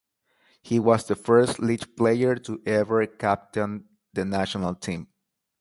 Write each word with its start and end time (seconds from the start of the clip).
He 0.63 0.79
was 0.79 1.05
the 1.05 1.15
first 1.15 1.59
Lech 1.59 1.95
player 1.95 2.33
to 2.33 2.59
ever 2.65 3.05
captain 3.05 3.87
the 4.13 4.25
national 4.25 4.73
team. 4.73 5.09